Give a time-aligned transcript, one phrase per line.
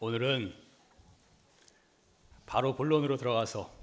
[0.00, 0.54] 오늘은
[2.46, 3.76] 바로 본론으로 들어가서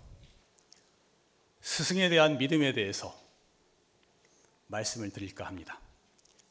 [1.60, 3.14] 스승에 대한 믿음에 대해서
[4.68, 5.82] 말씀을 드릴까 합니다.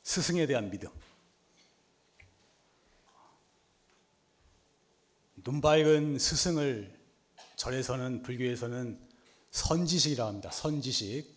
[0.02, 0.90] 스승에 대한 믿음.
[5.42, 6.98] 눈 밝은 스승을
[7.56, 9.08] 절에서는 불교에서는
[9.50, 10.50] 선지식이라고 합니다.
[10.50, 11.32] 선지식.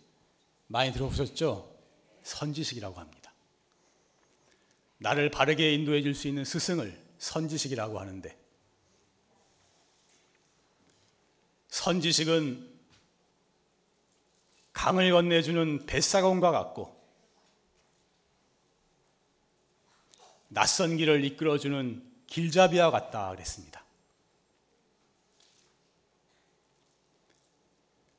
[0.68, 1.78] 많이 들어보셨죠?
[2.24, 3.34] 선지식이라고 합니다.
[4.98, 8.38] 나를 바르게 인도해 줄 수 있는 스승을 선지식이라고 하는데
[11.70, 12.78] 선지식은
[14.74, 16.96] 강을 건네주는 뱃사공과 같고
[20.50, 23.84] 낯선 길을 이끌어주는 길잡이와 같다 그랬습니다.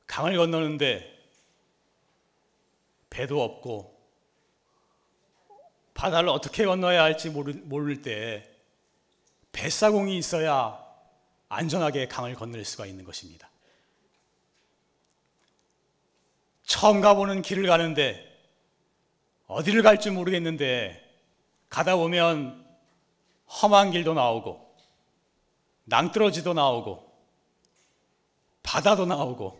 [0.07, 1.17] 강을 건너는데
[3.09, 3.97] 배도 없고
[5.93, 8.48] 바다를 어떻게 건너야 할지 모를 때
[9.51, 10.83] 뱃사공이 있어야
[11.49, 13.49] 안전하게 강을 건널 수가 있는 것입니다.
[16.63, 18.25] 처음 가보는 길을 가는데
[19.47, 21.03] 어디를 갈지 모르겠는데
[21.69, 22.65] 가다 보면
[23.47, 24.77] 험한 길도 나오고
[25.85, 27.09] 낭떠러지도 나오고
[28.61, 29.59] 바다도 나오고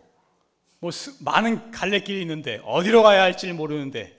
[0.80, 4.16] 뭐 많은 갈래길이 있는데 어디로 가야 할지 모르는데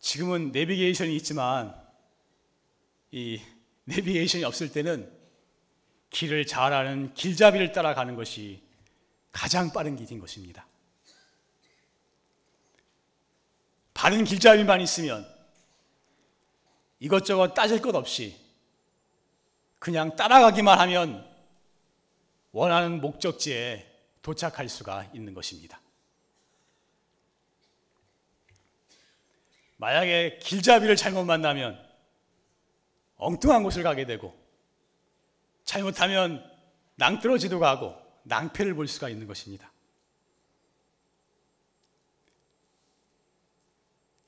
[0.00, 1.74] 지금은 내비게이션이 있지만
[3.10, 3.40] 이
[3.86, 5.10] 내비게이션이 없을 때는
[6.10, 8.62] 길을 잘 아는 길잡이를 따라가는 것이
[9.32, 10.66] 가장 빠른 길인 것입니다.
[13.94, 15.26] 바른 길잡이만 있으면
[17.00, 18.36] 이것저것 따질 것 없이
[19.78, 21.26] 그냥 따라가기만 하면
[22.52, 23.86] 원하는 목적지에
[24.22, 25.80] 도착할 수가 있는 것입니다.
[29.76, 31.85] 만약에 길잡이를 잘못 만나면
[33.16, 34.34] 엉뚱한 곳을 가게 되고
[35.64, 36.44] 잘못하면
[36.96, 37.94] 낭떠러지도 가고
[38.24, 39.70] 낭패를 볼 수가 있는 것입니다.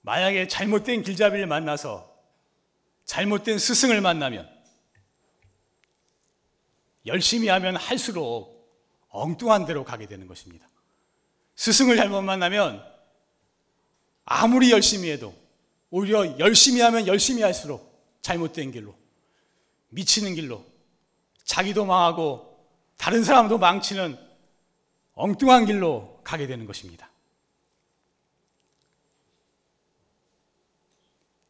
[0.03, 2.17] 만약에 잘못된 길잡이를 만나서
[3.05, 4.49] 잘못된 스승을 만나면
[7.07, 8.59] 열심히 하면 할수록
[9.09, 10.69] 엉뚱한 데로 가게 되는 것입니다.
[11.57, 12.85] 스승을 잘못 만나면
[14.25, 15.35] 아무리 열심히 해도
[15.91, 17.88] 오히려 열심히 하면 열심히 할수록
[18.21, 18.95] 잘못된 길로,
[19.91, 20.65] 미치는 길로,
[21.45, 22.49] 자기도 망하고
[22.97, 24.19] 다른 사람도 망치는
[25.15, 27.11] 엉뚱한 길로 가게 되는 것입니다.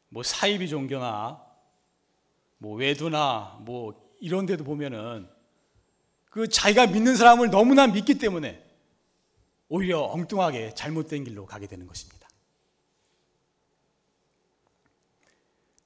[0.09, 1.45] 뭐 사이비 종교나
[2.59, 5.29] 뭐 외도나 뭐 이런 데도 보면은
[6.31, 8.65] 그 자기가 믿는 사람을 너무나 믿기 때문에
[9.69, 12.18] 오히려 엉뚱하게 잘못된 길로 가게 되는 것입니다.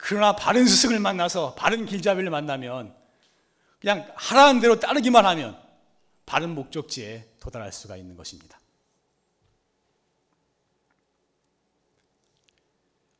[0.05, 2.93] 그러나 바른 스승을 만나서 바른 길잡이를 만나면
[3.79, 5.57] 그냥 하라는 대로 따르기만 하면
[6.27, 8.59] 바른 목적지에 도달할 수가 있는 것입니다.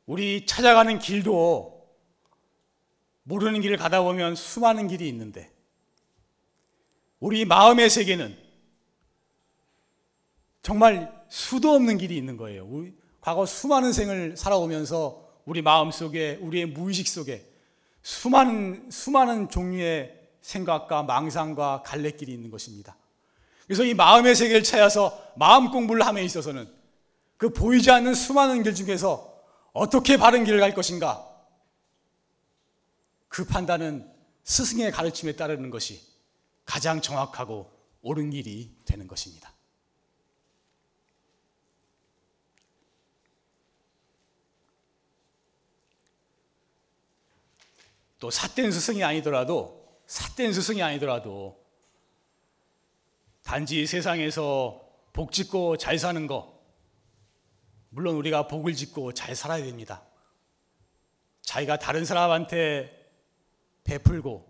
[0.05, 1.87] 우리 찾아가는 길도
[3.23, 5.53] 모르는 길을 가다 보면 수많은 길이 있는데
[7.21, 8.37] 우리 마음의 세계는
[10.61, 12.67] 정말 수도 없는 길이 있는 거예요.
[13.21, 17.45] 과거 수많은 생을 살아오면서 우리 마음 속에 우리의 무의식 속에
[18.01, 22.95] 수많은 수많은 종류의 생각과 망상과 갈래길이 있는 것입니다.
[23.65, 26.69] 그래서 이 마음의 세계를 찾아서 마음 공부를 함에 있어서는
[27.37, 29.33] 그 보이지 않는 수많은 길 중에서
[29.71, 31.27] 어떻게 바른 길을 갈 것인가?
[33.27, 34.09] 그 판단은
[34.43, 36.01] 스승의 가르침에 따르는 것이
[36.65, 37.71] 가장 정확하고
[38.01, 39.51] 옳은 길이 되는 것입니다.
[48.23, 51.61] 또 삿된 스승이 아니더라도 삿된 스승이 아니더라도
[53.43, 56.57] 단지 세상에서 복 짓고 잘 사는 거
[57.89, 60.03] 물론 우리가 복을 짓고 잘 살아야 됩니다.
[61.41, 62.97] 자기가 다른 사람한테
[63.83, 64.47] 베풀고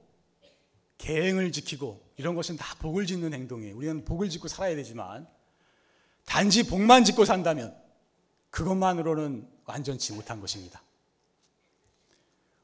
[0.99, 3.75] 계행을 지키고 이런 것은 다 복을 짓는 행동이에요.
[3.75, 5.27] 우리는 복을 짓고 살아야 되지만
[6.25, 7.75] 단지 복만 짓고 산다면
[8.51, 10.83] 그것만으로는 완전치 못한 것입니다.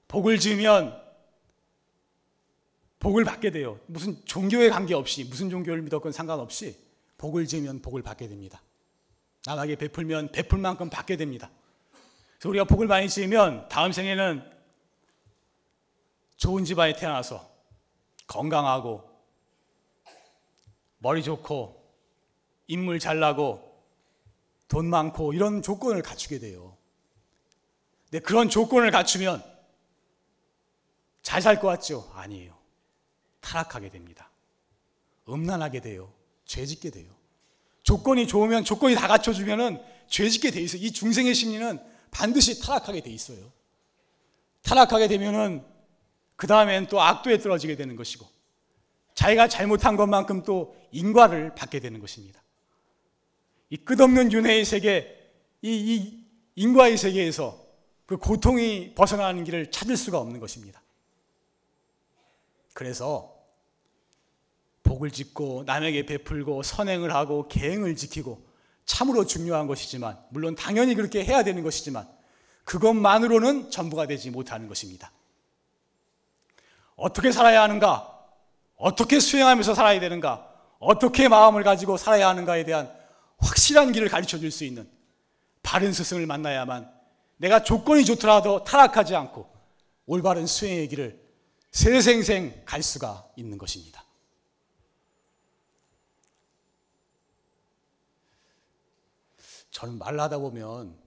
[0.07, 1.08] 복을 지으면
[2.99, 3.79] 복을 받게 돼요.
[3.87, 6.77] 무슨 종교에 관계없이 무슨 종교를 믿었건 상관없이
[7.17, 8.61] 복을 지으면 복을 받게 됩니다.
[9.45, 11.49] 남에게 베풀면 베풀 만큼 받게 됩니다.
[12.37, 14.43] 그래서 우리가 복을 많이 지으면 다음 생에는
[16.37, 17.49] 좋은 집안에 태어나서
[18.27, 19.09] 건강하고
[20.99, 21.79] 머리 좋고
[22.67, 23.65] 인물 잘나고
[24.67, 26.77] 돈 많고 이런 조건을 갖추게 돼요.
[28.09, 29.43] 근데 그런 조건을 갖추면
[31.21, 32.11] 잘 살 것 같죠?
[32.13, 32.58] 아니에요.
[33.41, 34.29] 타락하게 됩니다.
[35.27, 36.11] 음란하게 돼요.
[36.45, 37.09] 죄짓게 돼요.
[37.83, 40.81] 조건이 좋으면 조건이 다 갖춰주면은 죄짓게 돼 있어요.
[40.81, 41.79] 이 중생의 심리는
[42.11, 43.51] 반드시 타락하게 돼 있어요.
[44.63, 45.63] 타락하게 되면은
[46.35, 48.27] 그 다음엔 또 악도에 떨어지게 되는 것이고
[49.13, 52.41] 자기가 잘못한 것만큼 또 인과를 받게 되는 것입니다.
[53.69, 55.15] 이 끝없는 윤회의 세계,
[55.61, 56.25] 이, 이
[56.55, 57.61] 인과의 세계에서
[58.05, 60.81] 그 고통이 벗어나는 길을 찾을 수가 없는 것입니다.
[62.79, 63.35] 그래서
[64.83, 68.47] 복을 짓고 남에게 베풀고 선행을 하고 계행을 지키고
[68.85, 72.07] 참으로 중요한 것이지만 물론 당연히 그렇게 해야 되는 것이지만
[72.63, 75.11] 그것만으로는 전부가 되지 못하는 것입니다.
[76.95, 78.17] 어떻게 살아야 하는가?
[78.77, 80.49] 어떻게 수행하면서 살아야 되는가?
[80.79, 82.89] 어떻게 마음을 가지고 살아야 하는가에 대한
[83.39, 84.89] 확실한 길을 가르쳐 줄 수 있는
[85.63, 86.89] 바른 스승을 만나야만
[87.35, 89.49] 내가 조건이 좋더라도 타락하지 않고
[90.05, 91.28] 올바른 수행의 길을
[91.71, 94.03] 세생생 갈 수가 있는 것입니다.
[99.71, 100.97] 저는 말을 하다 보면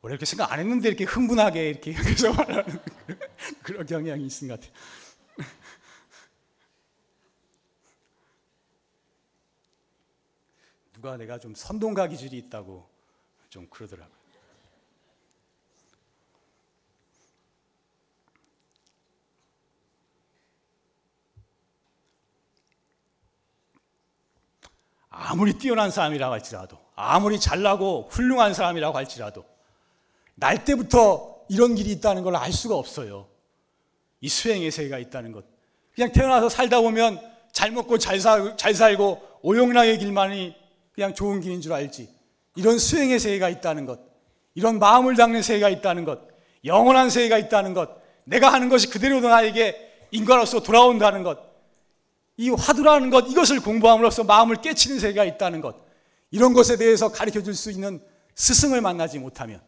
[0.00, 2.80] 원래 이렇게 생각 안 했는데 이렇게 흥분하게 이렇게 여기서 말하는
[3.62, 4.72] 그런 경향이 있는 것 같아요.
[10.94, 12.88] 누가 내가 좀 선동가 기질이 있다고
[13.48, 14.13] 좀 그러더라고요.
[25.16, 29.44] 아무리 뛰어난 사람이라고 할지라도, 아무리 잘나고 훌륭한 사람이라고 할지라도,
[30.34, 33.28] 날 때부터 이런 길이 있다는 걸 알 수가 없어요.
[34.20, 35.44] 이 수행의 세계가 있다는 것.
[35.94, 37.20] 그냥 태어나서 살다 보면
[37.52, 40.56] 잘 먹고 잘, 사, 잘 살고 오용락의 길만이
[40.92, 42.08] 그냥 좋은 길인 줄 알지.
[42.56, 44.00] 이런 수행의 세계가 있다는 것.
[44.54, 46.20] 이런 마음을 닦는 세계가 있다는 것.
[46.64, 47.90] 영원한 세계가 있다는 것.
[48.24, 51.38] 내가 하는 것이 그대로 나에게 인간으로서 돌아온다는 것.
[52.36, 55.76] 이 화두라는 것, 이것을 공부함으로써 마음을 깨치는 세계가 있다는 것.
[56.30, 58.02] 이런 것에 대해서 가르쳐 줄 수 있는
[58.34, 59.62] 스승을 만나지 못하면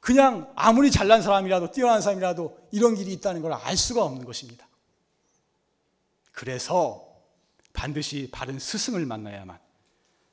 [0.00, 4.66] 그냥 아무리 잘난 사람이라도 뛰어난 사람이라도 이런 길이 있다는 걸 알 수가 없는 것입니다.
[6.32, 7.06] 그래서
[7.72, 9.58] 반드시 바른 스승을 만나야만,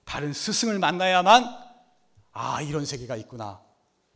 [0.05, 1.45] 바른 스승을 만나야만,
[2.33, 3.61] 아, 이런 세계가 있구나.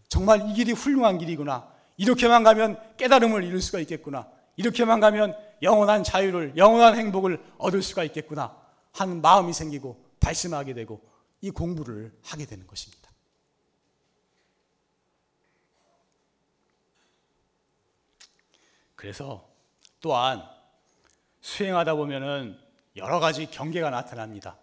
[0.09, 1.71] 정말 이 길이 훌륭한 길이구나.
[1.97, 4.27] 이렇게만 가면 깨달음을 이룰 수가 있겠구나.
[4.57, 8.55] 이렇게만 가면 영원한 자유를, 영원한 행복을 얻을 수가 있겠구나.
[8.93, 11.01] 하는 마음이 생기고 발심하게 되고
[11.41, 13.09] 이 공부를 하게 되는 것입니다.
[18.95, 19.47] 그래서
[20.01, 20.41] 또한
[21.41, 22.57] 수행하다 보면은
[22.95, 24.57] 여러 가지 경계가 나타납니다.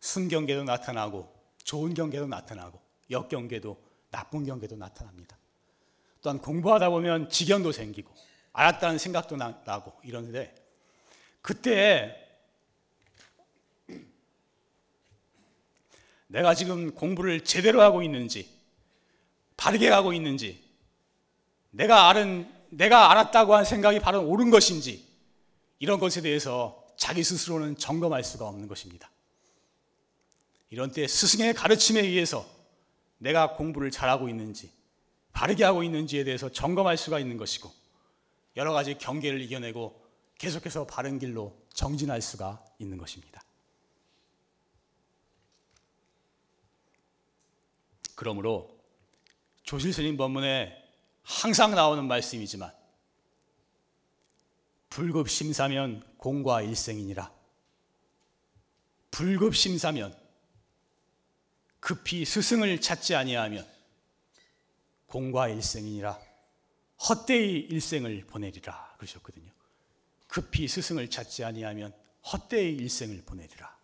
[0.00, 1.32] 순경계도 나타나고
[1.62, 2.78] 좋은 경계도 나타나고
[3.10, 5.38] 역경계도 나쁜 경계도 나타납니다.
[6.20, 8.12] 또한 공부하다 보면 지경도 생기고
[8.54, 10.54] 알았다는 생각도 나, 고 이러는데
[11.42, 12.16] 그때
[16.28, 18.48] 내가 지금 공부를 제대로 하고 있는지
[19.56, 20.64] 바르게 하고 있는지
[21.70, 25.04] 내가 아는 내가 알았다고 한 생각이 바로 옳은 것인지
[25.78, 29.10] 이런 것에 대해서 자기 스스로는 점검할 수가 없는 것입니다.
[30.70, 32.48] 이런 때 스승의 가르침에 의해서
[33.18, 34.72] 내가 공부를 잘하고 있는지
[35.32, 37.83] 바르게 하고 있는지에 대해서 점검할 수가 있는 것이고
[38.56, 40.02] 여러 가지 경계를 이겨내고
[40.38, 43.42] 계속해서 바른 길로 정진할 수가 있는 것입니다.
[48.14, 48.78] 그러므로
[49.64, 50.82] 조실스님 법문에
[51.22, 52.72] 항상 나오는 말씀이지만
[54.90, 57.32] 불급심사면 공과 일생이니라.
[59.10, 60.16] 불급심사면
[61.80, 63.66] 급히 스승을 찾지 아니하면
[65.06, 66.33] 공과 일생이니라.
[67.08, 69.50] 헛되이 일생을 보내리라 그러셨거든요.
[70.26, 71.92] 급히 스승을 찾지 아니하면
[72.32, 73.76] 헛되이 일생을 보내리라.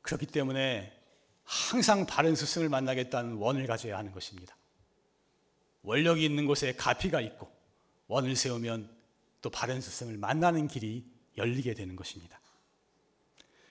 [0.00, 0.92] 그렇기 때문에
[1.44, 4.56] 항상 바른 스승을 만나겠다는 원을 가져야 하는 것입니다.
[5.82, 7.50] 원력이 있는 곳에 가피가 있고
[8.06, 8.88] 원을 세우면
[9.42, 11.04] 또 바른 스승을 만나는 길이
[11.36, 12.40] 열리게 되는 것입니다.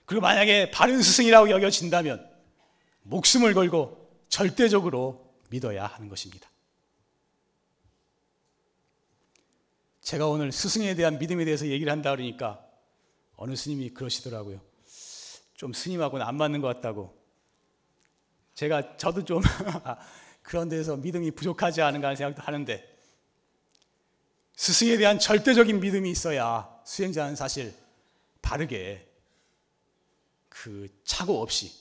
[0.04, 2.30] 그리고 만약에 바른 스승이라고 여겨진다면
[3.02, 6.51] 목숨을 걸고 절대적으로 믿어야 하는 것입니다.
[10.02, 12.64] 제가 오늘 스승에 대한 믿음에 대해서 얘기를 한다 그러니까
[13.36, 14.60] 어느 스님이 그러시더라고요.
[15.54, 17.16] 좀 스님하고는 안 맞는 것 같다고.
[18.54, 19.40] 제가 저도 좀
[20.42, 22.92] 그런 데서 믿음이 부족하지 않은가 하는 생각도 하는데
[24.56, 27.72] 스승에 대한 절대적인 믿음이 있어야 수행자는 사실
[28.42, 29.08] 바르게
[30.48, 31.72] 그 착오 없이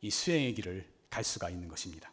[0.00, 2.10] 이 수행의 길을 갈 수가 있는 것입니다.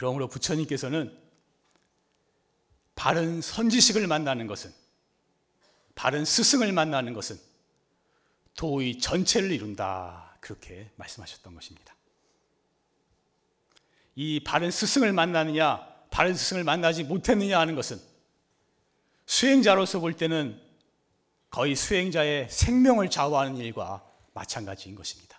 [0.00, 1.14] 그러므로 부처님께서는
[2.94, 4.72] 바른 선지식을 만나는 것은
[5.94, 7.38] 바른 스승을 만나는 것은
[8.56, 10.38] 도의 전체를 이룬다.
[10.40, 11.94] 그렇게 말씀하셨던 것입니다.
[14.14, 18.00] 이 바른 스승을 만나느냐, 바른 스승을 만나지 못했느냐 하는 것은
[19.26, 20.58] 수행자로서 볼 때는
[21.50, 24.02] 거의 수행자의 생명을 좌우하는 일과
[24.32, 25.38] 마찬가지인 것입니다.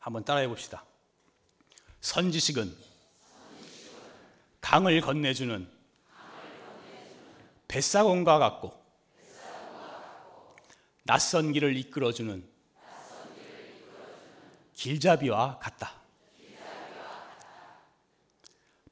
[0.00, 0.89] 한번 따라해 봅시다.
[2.00, 2.76] 선지식은
[4.60, 5.70] 강을 건네주는
[7.68, 8.80] 뱃사공과 같고
[11.04, 12.48] 낯선 길을 이끌어주는
[14.74, 16.00] 길잡이와 같다.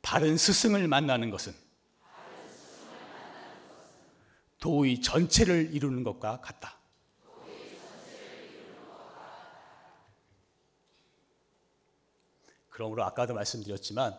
[0.03, 1.55] 바른 스승을 만나는 것은
[4.59, 6.78] 도의 전체를 이루는 것과 같다.
[12.79, 14.17] 그러므로 아까도 말씀드렸지만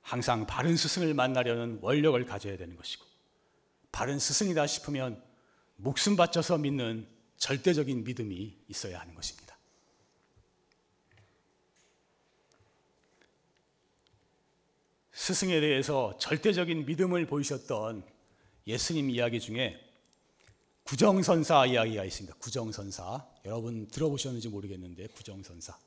[0.00, 3.06] 항상 바른 스승을 만나려는 원력을 가져야 되는 것이고
[3.92, 5.22] 바른 스승이다 싶으면
[5.76, 9.56] 목숨 바쳐서 믿는 절대적인 믿음이 있어야 하는 것입니다.
[15.12, 18.04] 스승에 대해서 절대적인 믿음을 보이셨던
[18.66, 19.78] 예수님 이야기 중에
[20.82, 22.36] 구정선사 이야기가 있습니다.
[22.38, 23.28] 구정선사.
[23.44, 25.78] 여러분 들어보셨는지 모르겠는데 구정선사.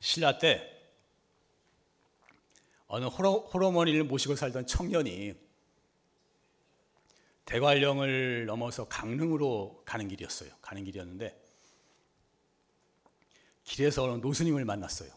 [0.00, 0.74] 신라 때
[2.86, 5.34] 어느 호러머니를 모시고 살던 청년이
[7.44, 10.50] 대관령을 넘어서 강릉으로 가는 길이었어요.
[10.60, 11.44] 가는 길이었는데
[13.64, 15.10] 길에서 노스님을 만났어요.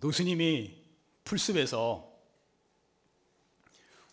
[0.00, 0.84] 노스님이
[1.24, 2.08] 풀숲에서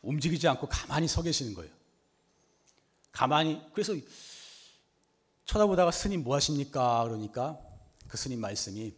[0.01, 1.73] 움직이지 않고 가만히 서 계시는 거예요.
[3.11, 3.93] 가만히 그래서
[5.45, 7.03] 쳐다보다가 스님 뭐 하십니까?
[7.05, 7.64] 그러니까
[8.15, 8.95] 그 스님 말씀이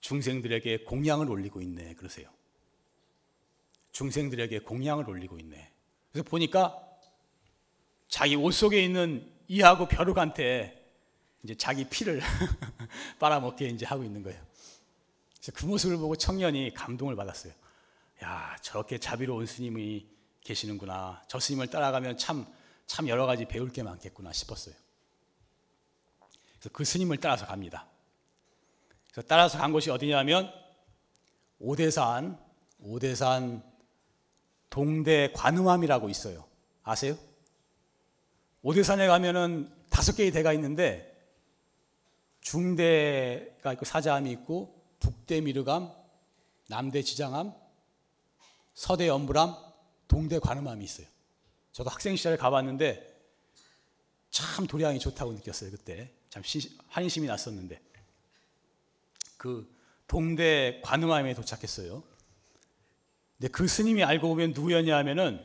[0.00, 2.30] 중생들에게 공양을 올리고 있네 그러세요.
[3.92, 5.70] 중생들에게 공양을 올리고 있네.
[6.10, 6.82] 그래서 보니까
[8.08, 10.82] 자기 옷 속에 있는 이하고 벼룩한테
[11.42, 12.22] 이제 자기 피를
[13.20, 14.42] 빨아먹게 이제 하고 있는 거예요.
[15.36, 17.52] 그래서 그 모습을 보고 청년이 감동을 받았어요.
[18.22, 20.06] 야, 저렇게 자비로운 스님이
[20.42, 21.22] 계시는구나.
[21.28, 22.46] 저 스님을 따라가면 참,
[22.86, 24.74] 참 여러 가지 배울 게 많겠구나 싶었어요.
[26.64, 27.86] 그래서 그 스님을 따라서 갑니다.
[29.12, 30.50] 그래서 따라서 간 곳이 어디냐면
[31.58, 32.38] 오대산,
[32.80, 33.62] 오대산
[34.70, 36.46] 동대 관음암이라고 있어요.
[36.82, 37.18] 아세요?
[38.62, 41.10] 오대산에 가면은 다섯 개의 대가 있는데
[42.40, 45.92] 중대가 있고 사자암이 있고 북대 미르감,
[46.68, 47.52] 남대 지장암,
[48.72, 49.54] 서대 연불암,
[50.08, 51.06] 동대 관음암이 있어요.
[51.72, 53.12] 저도 학생 시절에 가봤는데
[54.30, 56.10] 참 도량이 좋다고 느꼈어요 그때.
[56.34, 56.42] 참
[56.88, 57.80] 환심이 났었는데
[59.36, 59.72] 그
[60.08, 62.02] 동대 관음암에 도착했어요.
[63.38, 65.44] 근데 그 스님이 알고 보면 누구였냐 하면은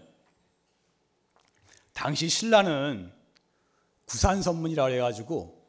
[1.94, 3.14] 당시 신라는
[4.06, 5.64] 구산 선문이라고 해가지고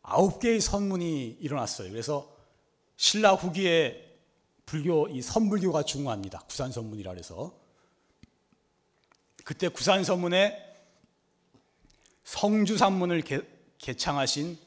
[0.00, 1.90] 아홉 개의 선문이 일어났어요.
[1.90, 2.34] 그래서
[2.96, 4.18] 신라 후기에
[4.64, 6.38] 불교 이 선불교가 중요합니다.
[6.48, 7.54] 구산 선문이라 그래서
[9.44, 10.64] 그때 구산 선문에
[12.24, 14.58] 성주 산문을 개 창하신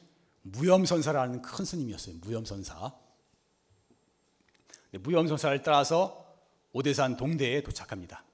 [0.42, 2.16] 무염선사라는 큰 스님이었어요.
[2.20, 2.92] 무염선사.
[4.92, 6.26] 무염선사를 따라서
[6.72, 8.24] 오대산 동대에 도착합니다.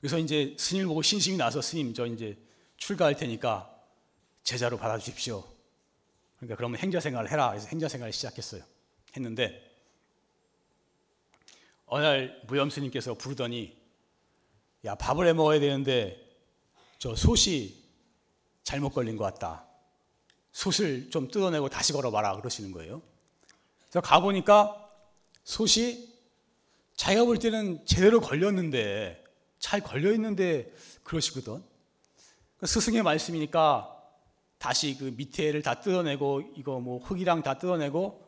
[0.00, 2.38] 그래서 이제 스님을 보고 신심이 나서 스님 저 이제
[2.76, 3.70] 출가할 테니까
[4.42, 5.42] 제자로 받아주십시오.
[6.36, 7.50] 그러니까 그러면 행자 생활을 해라.
[7.50, 8.62] 그래서 행자 생활을 시작했어요.
[9.16, 9.74] 했는데
[11.86, 13.80] 어느 날 무염 스님께서 부르더니
[14.84, 16.20] 야 밥을 해 먹어야 되는데
[16.98, 17.83] 저 솥이
[18.64, 19.66] 잘못 걸린 것 같다.
[20.52, 23.02] 솥을 좀 뜯어내고 다시 걸어봐라 그러시는 거예요.
[23.90, 24.90] 그래서 가보니까
[25.44, 26.12] 솥이
[26.96, 29.22] 자기가 볼 때는 제대로 걸렸는데
[29.58, 31.62] 잘 걸려 있는데 그러시거든.
[32.58, 33.90] 그 스승의 말씀이니까
[34.58, 38.24] 다시 그 밑에를 다 뜯어내고 이거 뭐 흙이랑 다 뜯어내고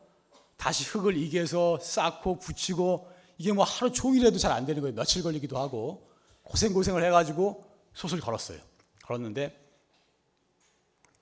[0.57, 4.95] 다시 흙을 이겨서 쌓고 붙이고 이게 뭐 하루 종일 해도 잘 안 되는 거예요.
[4.95, 6.09] 며칠 걸리기도 하고
[6.43, 7.63] 고생 고생을 해가지고
[7.95, 8.59] 솥을 걸었어요.
[9.03, 9.66] 걸었는데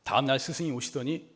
[0.06, 1.28] 다음 날 스승이 오시더니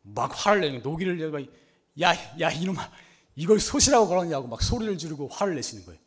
[0.00, 1.52] 막 화를 내는 노기를 내고
[2.00, 2.90] 야, 야 이놈아
[3.36, 6.00] 이걸 솥이라고 걸었냐고 막 소리를 지르고 화를 내시는 거예요.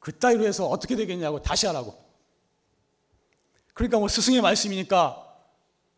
[0.00, 2.04] 그 따위로 해서 어떻게 되겠냐고 다시 하라고.
[3.74, 5.24] 그러니까 뭐 스승의 말씀이니까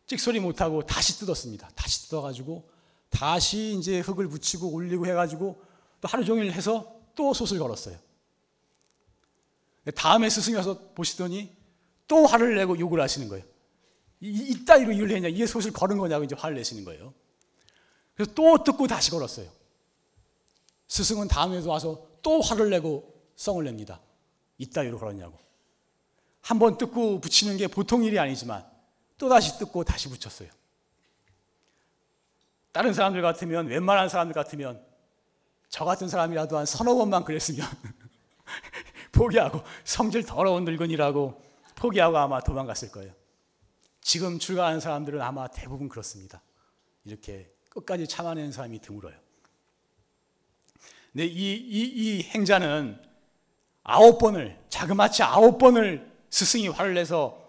[0.05, 1.69] 찍소리 못하고 다시 뜯었습니다.
[1.69, 2.69] 다시 뜯어가지고
[3.09, 5.63] 다시 이제 흙을 붙이고 올리고 해가지고
[5.99, 7.97] 또 하루 종일 해서 또 솥을 걸었어요.
[9.95, 11.62] 다음에 스승이 와서 보시더니
[12.07, 13.45] 또 화를 내고 욕을 하시는 거예요.
[14.19, 15.27] 이, 따위로 일을 했냐?
[15.27, 17.13] 이게 솥을 걸은 거냐고 이제 화를 내시는 거예요.
[18.15, 19.49] 그래서 또 뜯고 다시 걸었어요.
[20.87, 23.99] 스승은 다음에도 와서 또 화를 내고 성을 냅니다.
[24.57, 25.37] 이따위로 걸었냐고.
[26.41, 28.65] 한 번 뜯고 붙이는 게 보통 일이 아니지만
[29.17, 30.49] 또 다시 뜯고 다시 붙였어요.
[32.71, 34.83] 다른 사람들 같으면 웬만한 사람들 같으면
[35.69, 37.65] 저 같은 사람이라도 한 서너 번만 그랬으면
[39.11, 41.41] 포기하고 성질 더러운 늙은이라고
[41.75, 43.13] 포기하고 아마 도망갔을 거예요.
[44.01, 46.41] 지금 출가하는 사람들은 아마 대부분 그렇습니다.
[47.05, 49.15] 이렇게 끝까지 참아내는 사람이 드물어요.
[51.11, 53.01] 근데 이, 이, 이 행자는
[53.83, 57.39] 아홉 번을, 자그마치 아홉 번을 스승이 화를 내서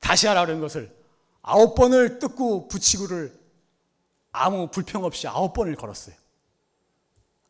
[0.00, 0.96] 다시 하라는 것을
[1.42, 3.38] 아홉 번을 뜯고 붙이고를
[4.32, 6.14] 아무 불평 없이 아홉 번을 걸었어요.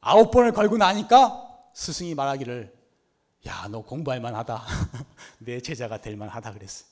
[0.01, 1.43] 아홉 번을 걸고 나니까
[1.75, 2.76] 스승이 말하기를
[3.47, 4.65] 야, 너 공부할 만하다.
[5.39, 6.89] 내 제자가 될 만하다 그랬어요.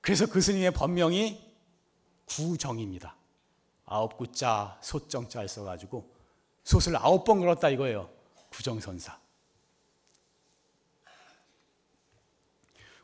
[0.00, 1.50] 그래서 그 스님의 법명이
[2.26, 3.16] 구정입니다.
[3.84, 6.08] 아홉 구자 소정자를 써가지고
[6.62, 8.08] 솥을 아홉 번 걸었다 이거예요.
[8.50, 9.18] 구정선사.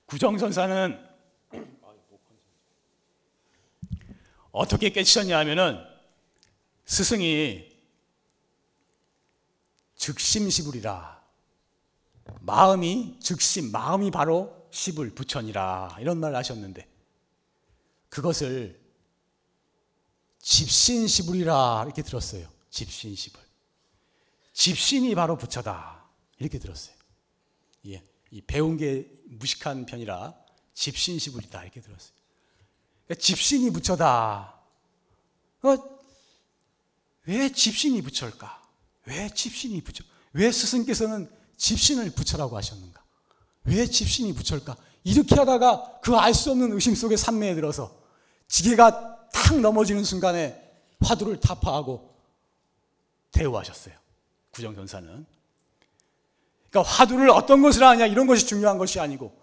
[0.07, 1.05] 구정선사는
[4.53, 5.85] 어떻게 깨치셨냐 하면은
[6.85, 7.77] 스승이
[9.97, 11.16] 즉심시불이라
[12.41, 16.89] 마음이 즉심 마음이 바로 시불 부천이라 이런 말을 하셨는데
[18.09, 18.81] 그것을
[20.41, 22.49] 집신시불이라 이렇게 들었어요.
[22.71, 23.43] 집신시불.
[24.53, 26.05] 집신이 바로 부처다.
[26.39, 26.95] 이렇게 들었어요.
[27.89, 28.03] 예.
[28.31, 30.35] 이 배운 게 무식한 편이라
[30.75, 31.63] 집신시불이다.
[31.63, 32.13] 이렇게 들었어요.
[33.07, 34.61] 그러니까 집신이 부처다.
[35.63, 35.77] 어,
[37.27, 38.63] 왜 집신이 부처일까?
[39.07, 40.05] 왜 집신이 부처?
[40.33, 43.03] 왜 스승께서는 집신을 부처라고 하셨는가?
[43.65, 44.77] 왜 집신이 부처일까?
[45.05, 47.97] 이렇게 하다가 그 알 수 없는 의심 속에 산매에 들어서
[48.49, 50.63] 지게가 탁 넘어지는 순간에
[51.01, 52.15] 화두를 타파하고
[53.33, 53.95] 대우하셨어요.
[54.51, 55.27] 구정전사는.
[56.71, 59.37] 그러니까 화두를 어떤 것을 하냐 이런 것이 중요한 것이 아니고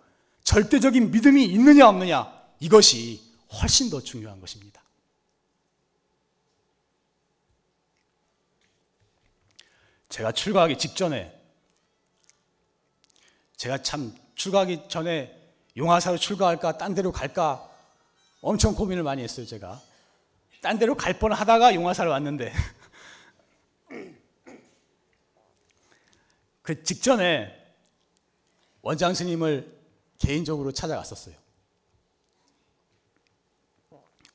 [0.43, 3.21] 절대적인 믿음이 있느냐 없느냐 이것이
[3.61, 4.81] 훨씬 더 중요한 것입니다.
[10.09, 11.42] 제가 출가하기 직전에
[13.63, 15.41] 제가 참 출가하기 전에
[15.77, 17.71] 용화사로 출가할까 딴 데로 갈까
[18.41, 19.81] 엄청 고민을 많이 했어요 제가.
[20.61, 22.51] 딴 데로 갈 뻔하다가 용화사로 왔는데.
[26.61, 27.57] 그 직전에
[28.81, 29.73] 원장 스님을
[30.17, 31.35] 개인적으로 찾아갔었어요.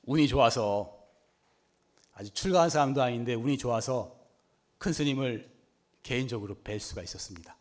[0.06, 0.96] 운이 좋아서.
[2.14, 4.16] 아직 출가한 사람도 아닌데 운이 좋아서
[4.78, 5.50] 큰 스님을
[6.02, 7.57] 개인적으로 뵐 수가 있었습니다.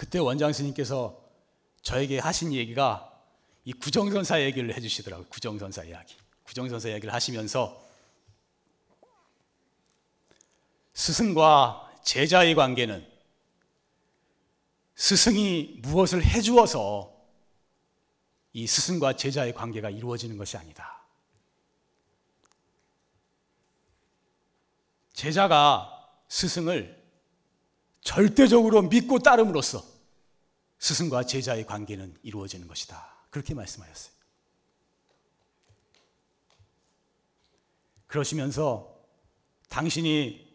[0.00, 1.22] 그때 원장 스님께서
[1.82, 3.22] 저에게 하신 얘기가
[3.66, 5.28] 이 구정선사 얘기를 해주시더라고요.
[5.28, 6.16] 구정선사 이야기.
[6.44, 7.86] 구정선사 이야기를 하시면서
[10.94, 13.06] 스승과 제자의 관계는
[14.94, 17.14] 스승이 무엇을 해주어서
[18.54, 21.04] 이 스승과 제자의 관계가 이루어지는 것이 아니다.
[25.12, 26.99] 제자가 스승을
[28.00, 29.84] 절대적으로 믿고 따름으로써
[30.78, 33.26] 스승과 제자의 관계는 이루어지는 것이다.
[33.30, 34.12] 그렇게 말씀하셨어요.
[38.06, 38.98] 그러시면서
[39.68, 40.50] 당신이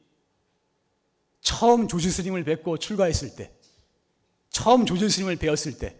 [1.41, 3.53] 처음 조지 스님을 뵙고 출가했을 때,
[4.49, 5.95] 처음 조지 스님을 배웠을 때,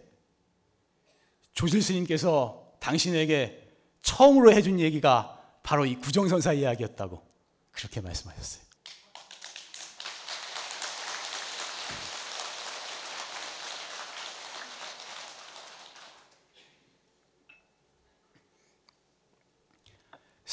[1.52, 3.66] 조지 스님께서 당신에게
[4.02, 5.32] 처음으로 해준 얘기가
[5.62, 7.26] 바로 이 구정선사 이야기였다고
[7.70, 8.65] 그렇게 말씀하셨어요.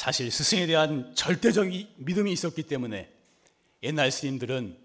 [0.04, 3.10] 사실 스승에 대한 절대적인 믿음이 있었기 때문에
[3.84, 4.78] 옛날 스님들은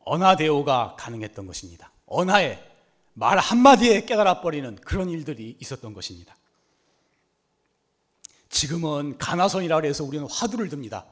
[0.00, 1.90] 언하대오가 가능했던 것입니다.
[2.04, 2.62] 언하에
[3.14, 6.36] 말 한마디에 깨달아 버리는 그런 일들이 있었던 것입니다.
[8.50, 11.06] 지금은 가나선이라 해서 우리는 화두를 듭니다.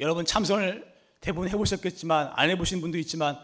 [0.00, 3.38] 여러분 참선을 대부분 해보셨겠지만 안 해보신 분도 있지만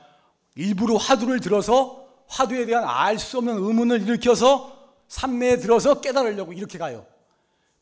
[0.55, 7.05] 일부러 화두를 들어서 화두에 대한 알 수 없는 의문을 일으켜서 산매에 들어서 깨달으려고 이렇게 가요.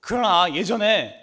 [0.01, 1.22] 그러나 예전에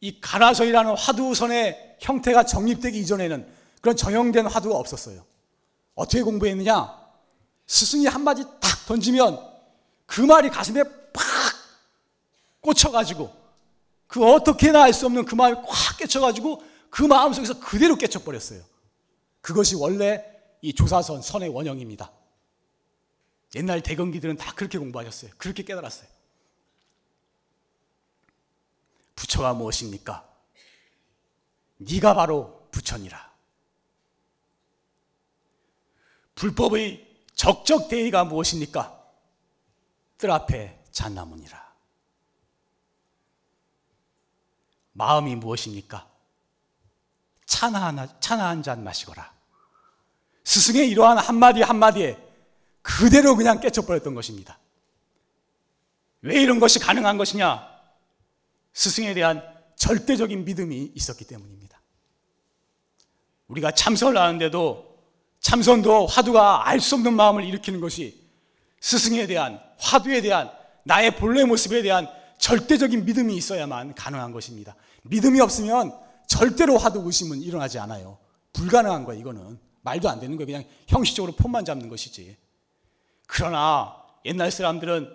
[0.00, 3.46] 이 가나선이라는 화두선의 형태가 정립되기 이전에는
[3.80, 5.24] 그런 정형된 화두가 없었어요.
[5.94, 7.02] 어떻게 공부했느냐?
[7.66, 9.38] 스승이 한마디 탁 던지면
[10.06, 11.22] 그 말이 가슴에 팍
[12.60, 13.32] 꽂혀가지고
[14.06, 18.62] 그 어떻게나 알 수 없는 그 마음이 꽉 깨쳐가지고 그 마음 속에서 그대로 깨쳐버렸어요.
[19.40, 20.24] 그것이 원래
[20.62, 22.10] 이 조사선 선의 원형입니다.
[23.56, 25.30] 옛날 대건기들은 다 그렇게 공부하셨어요.
[25.36, 26.08] 그렇게 깨달았어요.
[29.14, 30.28] 부처가 무엇입니까?
[31.76, 33.32] 네가 바로 부처니라.
[36.34, 39.00] 불법의 적적 대의가 무엇입니까?
[40.18, 41.64] 뜰 앞에 잣나무니라.
[44.92, 46.08] 마음이 무엇입니까?
[47.46, 49.32] 차나 하나, 차나 한 잔 마시거라.
[50.44, 52.18] 스승의 이러한 한마디 한마디에
[52.82, 54.58] 그대로 그냥 깨쳐버렸던 것입니다.
[56.20, 57.73] 왜 이런 것이 가능한 것이냐?
[58.74, 59.42] 스승에 대한
[59.76, 61.80] 절대적인 믿음이 있었기 때문입니다.
[63.48, 64.94] 우리가 참선을 하는데도
[65.40, 68.22] 참선도 화두가 알 수 없는 마음을 일으키는 것이
[68.80, 70.50] 스승에 대한 화두에 대한
[70.84, 72.08] 나의 본래 모습에 대한
[72.38, 74.74] 절대적인 믿음이 있어야만 가능한 것입니다.
[75.02, 75.92] 믿음이 없으면
[76.26, 78.18] 절대로 화두 의심은 일어나지 않아요.
[78.52, 79.58] 불가능한 거예요, 이거는.
[79.82, 80.46] 말도 안 되는 거예요.
[80.46, 82.36] 그냥 형식적으로 폼만 잡는 것이지.
[83.26, 85.08] 그러나 옛날 사람들은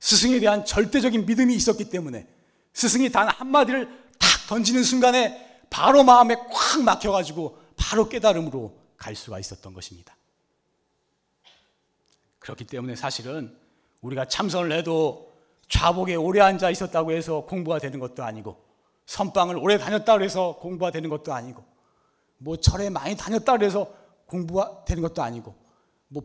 [0.00, 2.26] 스승에 대한 절대적인 믿음이 있었기 때문에
[2.74, 3.86] 스승이 단 한마디를
[4.18, 10.14] 탁 던지는 순간에 바로 마음에 꽉 막혀가지고 바로 깨달음으로 갈 수가 있었던 것입니다.
[12.40, 13.56] 그렇기 때문에 사실은
[14.02, 15.32] 우리가 참선을 해도
[15.68, 18.62] 좌복에 오래 앉아 있었다고 해서 공부가 되는 것도 아니고
[19.06, 21.64] 선방을 오래 다녔다고 해서 공부가 되는 것도 아니고
[22.38, 23.92] 뭐 절에 많이 다녔다고 해서
[24.26, 25.54] 공부가 되는 것도 아니고
[26.08, 26.22] 뭐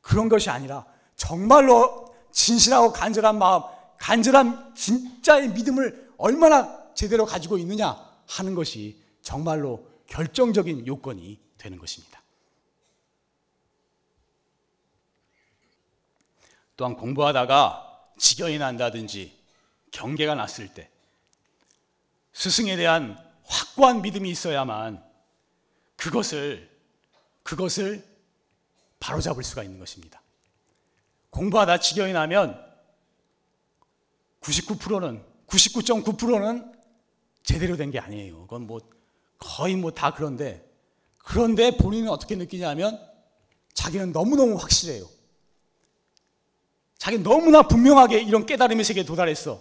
[0.00, 0.84] 그런 것이 아니라
[1.16, 3.62] 정말로 진실하고 간절한 마음,
[3.98, 12.22] 간절한 진짜의 믿음을 얼마나 제대로 가지고 있느냐 하는 것이 정말로 결정적인 요건이 되는 것입니다.
[16.76, 19.36] 또한 공부하다가 지경이 난다든지
[19.90, 20.90] 경계가 났을 때
[22.32, 25.02] 스승에 대한 확고한 믿음이 있어야만
[25.96, 26.70] 그것을
[27.42, 28.04] 그것을
[28.98, 30.20] 바로잡을 수가 있는 것입니다.
[31.30, 32.63] 공부하다 지경이 나면
[34.44, 36.72] 99%는 99.9%는
[37.42, 38.42] 제대로 된 게 아니에요.
[38.42, 38.80] 그건 뭐
[39.38, 40.64] 거의 뭐 다 그런데
[41.18, 42.98] 그런데 본인은 어떻게 느끼냐면
[43.72, 45.06] 자기는 너무너무 확실해요.
[46.98, 49.60] 자기는 너무나 분명하게 이런 깨달음의 세계에 도달했어.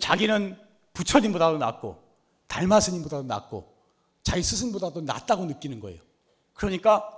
[0.00, 0.56] 자기는
[0.92, 2.02] 부처님보다도 낫고
[2.46, 3.72] 달마스님보다도 낫고
[4.22, 6.00] 자기 스승보다도 낫다고 느끼는 거예요.
[6.54, 7.08] 그러니까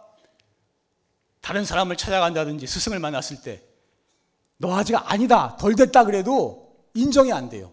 [1.40, 3.62] 다른 사람을 찾아간다든지 스승을 만났을 때
[4.58, 6.65] 너 아직 아니다 덜 됐다 그래도
[6.96, 7.72] 인정이 안 돼요.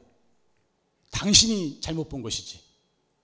[1.12, 2.62] 당신이 잘못 본 것이지.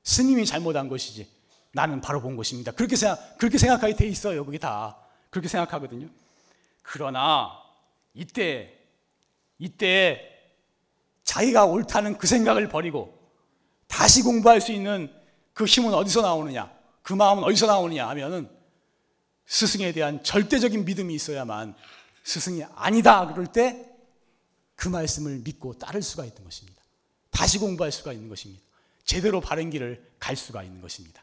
[0.03, 1.27] 스님이 잘못한 것이지.
[1.71, 2.71] 나는 바로 본 것입니다.
[2.71, 4.45] 그렇게 생각, 그렇게 생각하게 돼 있어요.
[4.45, 4.97] 그게 다.
[5.29, 6.07] 그렇게 생각하거든요.
[6.81, 7.51] 그러나
[8.13, 8.73] 이때,
[9.59, 10.39] 이때
[11.23, 13.19] 자기가 옳다는 그 생각을 버리고
[13.87, 15.13] 다시 공부할 수 있는
[15.53, 16.71] 그 힘은 어디서 나오느냐?
[17.03, 18.49] 그 마음은 어디서 나오느냐 하면은
[19.45, 21.75] 스승에 대한 절대적인 믿음이 있어야만
[22.23, 23.85] 스승이 아니다 그럴 때
[24.79, 26.81] 그 말씀을 믿고 따를 수가 있는 것입니다.
[27.31, 28.63] 다시 공부할 수가 있는 것입니다.
[29.03, 31.21] 제대로 바른 길을 갈 수가 있는 것입니다.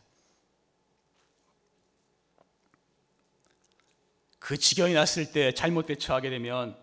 [4.39, 6.77] 그 지경이 났을 때 잘못 대처하게 되면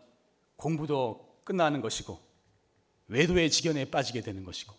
[0.56, 2.20] 공부도 끝나는 것이고
[3.08, 4.74] 외도의 지경에 빠지게 되는 것이고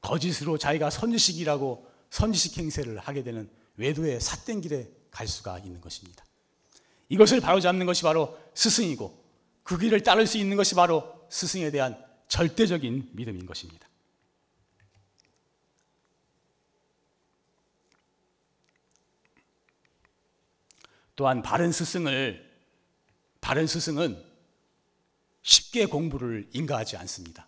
[0.00, 6.24] 거짓으로 자기가 선지식이라고 선지식 행세를 하게 되는 외도의 삿된 길에 갈 수가 있는 것입니다.
[7.08, 9.27] 이것을 바로잡는 것이 바로 스승이고
[9.68, 13.86] 그 길을 따를 수 있는 것이 바로 스승에 대한 절대적인 믿음인 것입니다.
[21.14, 22.48] 또한 바른 스승을
[23.42, 24.24] 바른 스승은
[25.42, 27.46] 쉽게 공부를 인가하지 않습니다.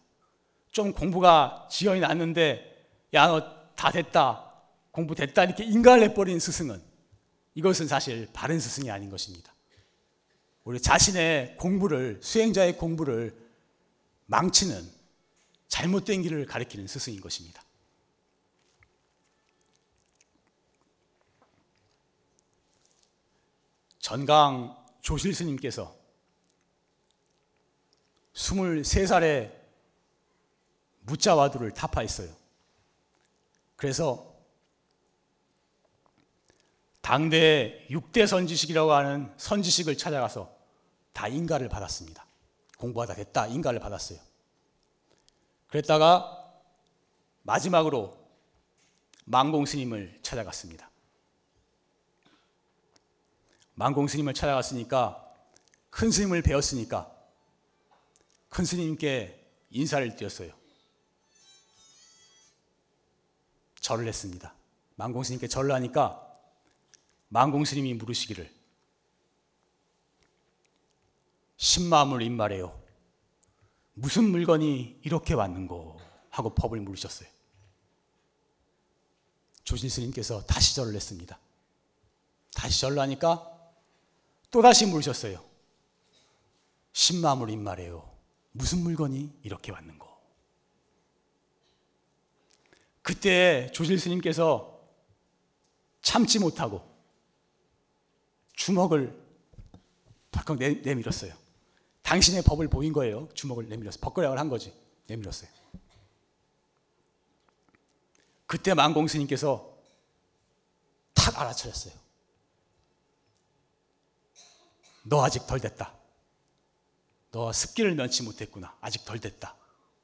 [0.72, 4.52] 좀 공부가 지연이 났는데 야 너 다 됐다
[4.90, 6.82] 공부 됐다 이렇게 인가를 해버린 스승은
[7.54, 9.54] 이것은 사실 바른 스승이 아닌 것입니다.
[10.70, 13.36] 우리 자신의 공부를 수행자의 공부를
[14.26, 14.88] 망치는
[15.66, 17.60] 잘못된 길을 가리키는 스승인 것입니다.
[23.98, 25.92] 전강 조실 스님께서
[28.34, 29.52] 23살에
[31.00, 32.32] 무자와두를 타파했어요.
[33.74, 34.32] 그래서
[37.00, 40.59] 당대 6대 선지식이라고 하는 선지식을 찾아가서
[41.20, 42.24] 다 인가를 받았습니다.
[42.78, 44.18] 공부하다 됐다 인가를 받았어요.
[45.68, 46.50] 그랬다가
[47.42, 48.18] 마지막으로
[49.26, 50.90] 망공 스님을 찾아갔습니다.
[53.74, 55.30] 망공 스님을 찾아갔으니까
[55.90, 57.14] 큰 스님을 배웠으니까
[58.48, 60.54] 큰 스님께 인사를 드렸어요.
[63.80, 64.54] 절을 했습니다.
[64.96, 66.26] 만공스님께 절을 하니까
[67.28, 68.59] 만공스님이 물으시기를
[71.60, 72.82] 신마음을 입말해요.
[73.92, 77.28] 무슨 물건이 이렇게 왔는고 하고 법을 물으셨어요.
[79.64, 81.38] 조실스님께서 다시 절을 했습니다.
[82.54, 83.46] 다시 절을 하니까
[84.50, 85.44] 또다시 물으셨어요.
[86.94, 88.10] 신마음을 입말해요.
[88.52, 90.08] 무슨 물건이 이렇게 왔는고.
[93.02, 94.80] 그때 조실스님께서
[96.00, 96.90] 참지 못하고
[98.54, 99.14] 주먹을
[100.30, 101.39] 덜컥 내밀었어요.
[102.10, 103.28] 당신의 법을 보인 거예요.
[103.34, 104.00] 주먹을 내밀었어요.
[104.00, 104.74] 법거량을 한 거지.
[105.06, 105.48] 내밀었어요.
[108.48, 109.78] 그때 만공 스님께서
[111.14, 111.94] 탁 알아차렸어요.
[115.04, 115.94] 너 아직 덜 됐다.
[117.30, 118.76] 너 습기를 면치 못했구나.
[118.80, 119.54] 아직 덜 됐다.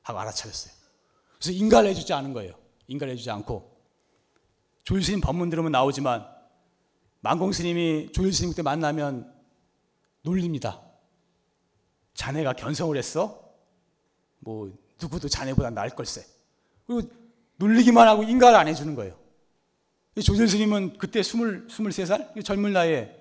[0.03, 0.73] 하고 알아차렸어요.
[1.40, 2.57] 그래서 인가를 해주지 않은 거예요.
[2.87, 3.77] 인가를 해주지 않고.
[4.85, 6.25] 조일스님 법문 들으면 나오지만
[7.19, 9.35] 만공 스님이 조일스님 때 만나면
[10.23, 10.86] 놀립니다.
[12.16, 13.40] 자네가 견성을 했어?
[14.40, 16.24] 뭐 누구도 자네보다 나을 걸세.
[16.87, 17.09] 그리고
[17.57, 19.14] 놀리기만 하고 인가를 안 해주는 거예요.
[20.24, 22.42] 조선 스님은 그때 20, 23살?
[22.44, 23.14] 젊은 나이에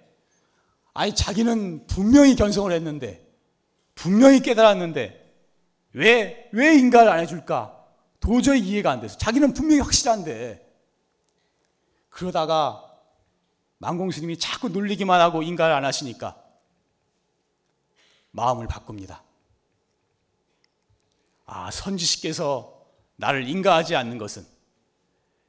[0.94, 3.28] 아니 자기는 분명히 견성을 했는데
[3.96, 5.24] 분명히 깨달았는데
[5.94, 7.86] 왜, 왜 인가를 안 해줄까?
[8.22, 10.66] 도저히 이해가 안 돼서 자기는 분명히 확실한데
[12.10, 12.82] 그러다가
[13.78, 16.45] 만공 스님이 자꾸 놀리기만 하고 인가를 안 하시니까
[18.36, 19.24] 마음을 바꿉니다.
[21.46, 24.46] 아, 선지식께서 나를 인가하지 않는 것은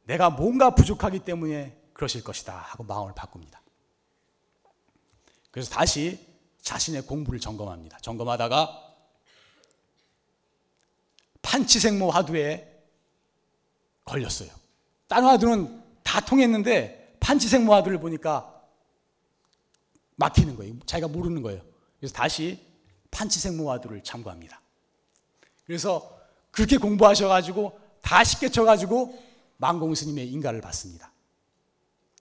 [0.05, 3.61] 내가 뭔가 부족하기 때문에 그러실 것이다 하고 마음을 바꿉니다.
[5.51, 6.25] 그래서 다시
[6.63, 7.99] 자신의 공부를 점검합니다.
[7.99, 8.83] 점검하다가
[11.43, 12.73] 판치생모 화두에
[14.05, 14.51] 걸렸어요.
[15.09, 18.63] 다른 화두는 다 통했는데 판치생모 화두를 보니까
[20.17, 20.79] 막히는 거예요.
[20.87, 21.63] 자기가 모르는 거예요.
[21.99, 22.65] 그래서 다시
[23.11, 24.61] 판치생모 화두를 참고합니다.
[25.65, 26.19] 그래서
[26.51, 29.23] 그렇게 공부하셔가지고 다 쉽게 쳐가지고
[29.59, 31.13] 망공 스님의 인가를 받습니다.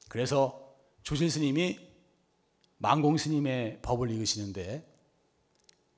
[0.10, 1.80] 그래서 조실 스님이
[2.78, 4.86] 망공 스님의 법을 읽으시는데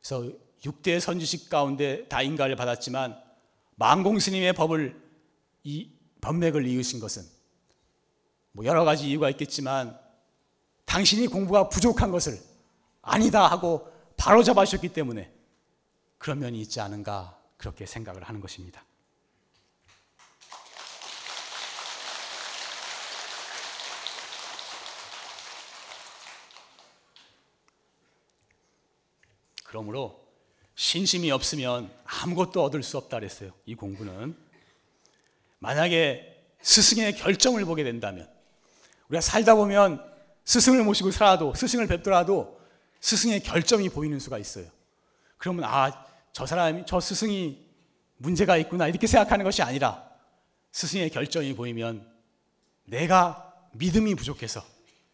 [0.01, 0.31] 그래서
[0.63, 3.17] 6대 선지식 가운데 다 인가를 받았지만
[3.75, 4.99] 망공 스님의 법을
[5.63, 7.23] 이 법맥을 이으신 것은
[8.51, 9.97] 뭐 여러 가지 이유가 있겠지만
[10.85, 12.39] 당신이 공부가 부족한 것을
[13.01, 13.87] 아니다 하고
[14.27, 15.31] 바로 잡아주셨기 때문에
[16.17, 18.83] 그런 면이 있지 않은가 그렇게 생각을 하는 것입니다.
[29.63, 30.27] 그러므로
[30.75, 33.53] 신심이 없으면 아무것도 얻을 수 없다 그랬어요.
[33.65, 34.35] 이 공부는.
[35.59, 38.29] 만약에 스승의 결정을 보게 된다면
[39.07, 40.03] 우리가 살다 보면
[40.43, 42.56] 스승을 모시고 살아도 스승을 뵙더라도
[43.07, 44.67] 스승의 결정이 보이는 수가 있어요.
[45.37, 47.65] 그러면 아, 저 사람이 저 스승이
[48.17, 50.11] 문제가 있구나 이렇게 생각하는 것이 아니라
[50.73, 52.05] 스승의 결정이 보이면
[52.83, 54.61] 내가 믿음이 부족해서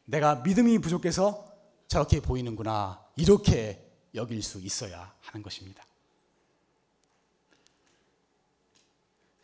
[0.06, 1.46] 내가 믿음이 부족해서
[1.88, 5.86] 저렇게 보이는구나 이렇게 여길 수 있어야 하는 것입니다.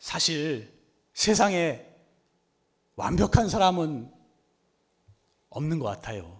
[0.00, 0.76] 사실
[1.14, 1.86] 세상에
[2.96, 4.12] 완벽한 사람은
[5.50, 6.39] 없는 것 같아요.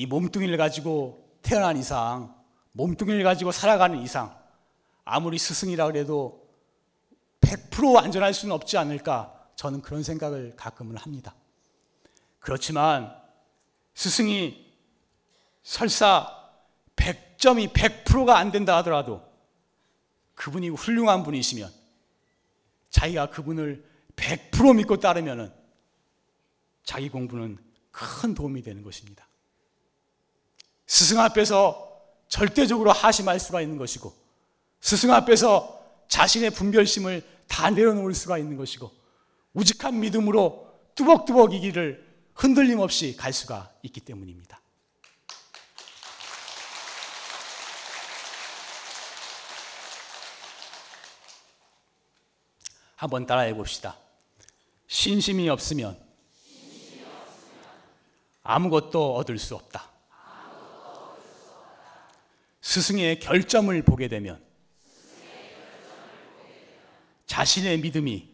[0.00, 2.34] 이 몸뚱이를 가지고 태어난 이상,
[2.72, 4.34] 몸뚱이를 가지고 살아가는 이상,
[5.04, 6.48] 아무리 스승이라 그래도
[7.42, 11.34] 100% 안전할 수는 없지 않을까 저는 그런 생각을 가끔은 합니다.
[12.38, 13.14] 그렇지만
[13.92, 14.72] 스승이
[15.62, 16.34] 설사
[16.96, 19.22] 100점이 100%가 안 된다 하더라도
[20.34, 21.70] 그분이 훌륭한 분이시면
[22.88, 23.84] 자기가 그분을
[24.16, 25.52] 100% 믿고 따르면은
[26.84, 27.58] 자기 공부는
[27.90, 29.28] 큰 도움이 되는 것입니다.
[30.90, 34.12] 스승 앞에서 절대적으로 하심할 수가 있는 것이고
[34.80, 38.90] 스승 앞에서 자신의 분별심을 다 내려놓을 수가 있는 것이고
[39.52, 44.60] 우직한 믿음으로 뚜벅뚜벅 이 길을 흔들림 없이 갈 수가 있기 때문입니다.
[52.96, 53.96] 한번 따라해 봅시다.
[54.88, 55.96] 신심이 없으면
[58.42, 59.89] 아무것도 얻을 수 없다.
[62.70, 64.40] 스승의 결점을 보게 되면
[67.26, 68.30] 자신의 믿음이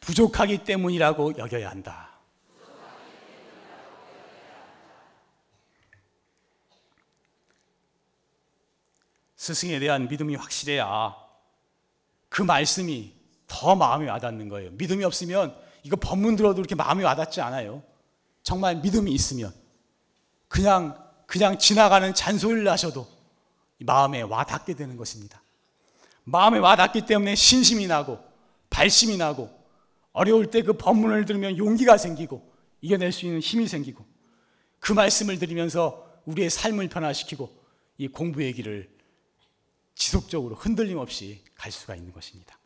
[0.00, 2.18] 부족하기 때문이라고 여겨야 한다.
[9.36, 11.14] 스승에 대한 믿음이 확실해야
[12.28, 13.14] 그 말씀이
[13.46, 14.72] 더 마음이 와닿는 거예요.
[14.72, 17.84] 믿음이 없으면 이거 법문 들어도 이렇게 마음이 와닿지 않아요.
[18.42, 19.54] 정말 믿음이 있으면
[20.48, 21.03] 그냥
[21.34, 23.08] 그냥 지나가는 잔소리를 하셔도
[23.80, 25.42] 마음에 와 닿게 되는 것입니다.
[26.22, 28.20] 마음에 와 닿기 때문에 신심이 나고
[28.70, 29.50] 발심이 나고
[30.12, 34.06] 어려울 때 그 법문을 들으면 용기가 생기고 이겨낼 수 있는 힘이 생기고
[34.78, 37.50] 그 말씀을 들으면서 우리의 삶을 변화시키고
[37.98, 38.88] 이 공부의 길을
[39.96, 42.56] 지속적으로 흔들림 없이 갈 수가 있는 것입니다.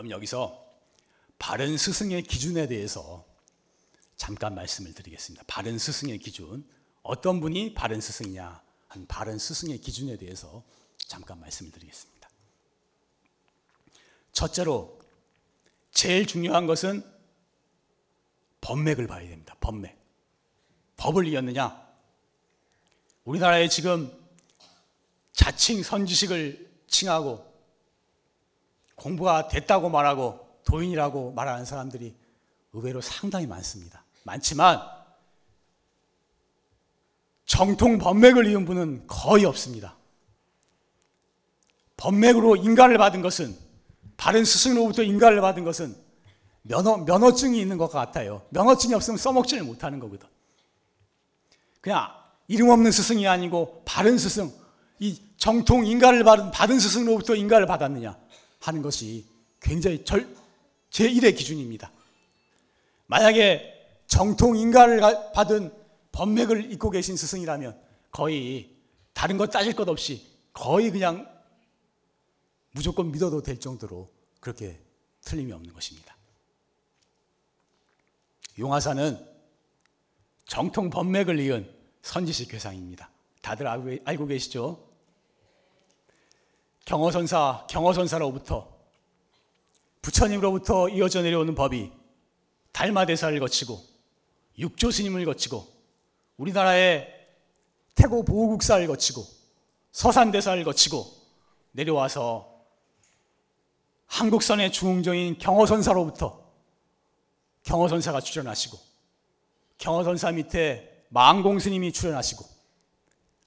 [0.00, 0.66] 그럼 여기서
[1.38, 3.26] 바른 스승의 기준에 대해서
[4.16, 5.44] 잠깐 말씀을 드리겠습니다.
[5.46, 6.66] 바른 스승의 기준.
[7.02, 8.62] 어떤 분이 바른 스승이냐?
[8.88, 10.64] 한 바른 스승의 기준에 대해서
[10.96, 12.30] 잠깐 말씀을 드리겠습니다.
[14.32, 14.98] 첫째로
[15.90, 17.04] 제일 중요한 것은
[18.62, 19.54] 법맥을 봐야 됩니다.
[19.60, 19.98] 법맥.
[20.96, 21.78] 법을 이었느냐?
[23.24, 24.10] 우리나라에 지금
[25.32, 27.49] 자칭 선지식을 칭하고
[29.00, 32.14] 공부가 됐다고 말하고 도인이라고 말하는 사람들이
[32.74, 34.04] 의외로 상당히 많습니다.
[34.24, 34.78] 많지만
[37.46, 39.96] 정통 법맥을 이은 분은 거의 없습니다.
[41.96, 43.56] 법맥으로 인가를 받은 것은
[44.16, 45.96] 바른 스승으로부터 인가를 받은 것은
[46.62, 48.42] 면허, 면허증이 있는 것 같아요.
[48.50, 50.28] 면허증이 없으면 써먹지를 못하는 거거든.
[51.80, 52.10] 그냥
[52.48, 54.52] 이름 없는 스승이 아니고 바른 스승,
[54.98, 58.29] 이 정통 인가를 받은, 받은 스승으로부터 인가를 받았느냐
[58.60, 59.26] 하는 것이
[59.60, 60.34] 굉장히 절,
[60.90, 61.90] 제1의 기준입니다.
[63.06, 63.74] 만약에
[64.06, 65.00] 정통 인가를
[65.34, 65.72] 받은
[66.12, 68.70] 법맥을 입고 계신 스승이라면 거의
[69.12, 71.28] 다른 것 따질 것 없이 거의 그냥
[72.72, 74.80] 무조건 믿어도 될 정도로 그렇게
[75.24, 76.16] 틀림이 없는 것입니다.
[78.58, 79.26] 용화사는
[80.46, 83.10] 정통 법맥을 이은 선지식 회상입니다.
[83.42, 84.89] 다들 알고, 계시죠?
[86.90, 88.66] 경허선사, 경허선사로부터
[90.02, 91.92] 부처님으로부터 이어져 내려오는 법이
[92.72, 93.80] 달마대사를 거치고
[94.58, 95.68] 육조 스님을 거치고
[96.36, 97.06] 우리나라의
[97.94, 99.24] 태고 보호국사를 거치고
[99.92, 101.06] 서산대사를 거치고
[101.70, 102.60] 내려와서
[104.06, 106.42] 한국선의 중흥정인 경허선사로부터
[107.62, 108.76] 경허선사가 출연하시고
[109.78, 112.44] 경허선사 밑에 망공스님이 출연하시고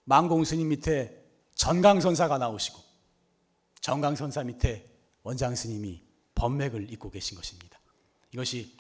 [0.06, 1.22] 망공스님 밑에
[1.56, 2.93] 전강선사가 나오시고
[3.84, 4.90] 전강선사 밑에
[5.24, 6.02] 원장 스님이
[6.36, 7.78] 법맥을 잇고 계신 것입니다.
[8.32, 8.74] 이것이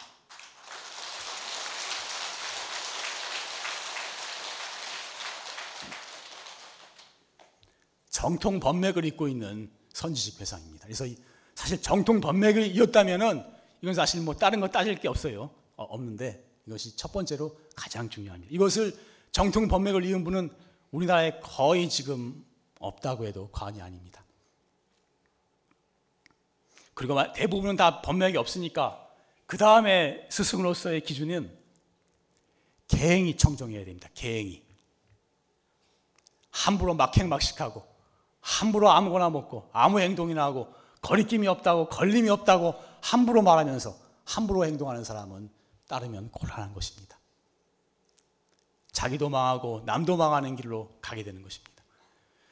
[8.09, 10.85] 정통 법맥을 잇고 있는 선지식 회상입니다.
[10.85, 11.05] 그래서
[11.53, 13.43] 사실 정통 법맥을 이었다면은
[13.81, 15.53] 이건 사실 뭐 다른 거 따질 게 없어요.
[15.75, 18.53] 어, 없는데 이것이 첫 번째로 가장 중요합니다.
[18.53, 18.97] 이것을
[19.33, 20.49] 정통 법맥을 이은 분은
[20.91, 22.45] 우리나라에 거의 지금
[22.79, 24.22] 없다고 해도 과언이 아닙니다.
[27.03, 28.97] 그리고 대부분은 다 법맥이 없으니까
[29.45, 31.53] 그 다음에 스승으로서의 기준은
[32.87, 34.07] 계행이 청정해야 됩니다.
[34.13, 34.63] 계행이
[36.49, 37.85] 함부로 막행막식하고
[38.39, 45.49] 함부로 아무거나 먹고 아무 행동이나 하고 거리낌이 없다고 걸림이 없다고 함부로 말하면서 함부로 행동하는 사람은
[45.89, 47.19] 따르면 곤란한 것입니다.
[48.93, 51.83] 자기도 망하고 남도 망하는 길로 가게 되는 것입니다.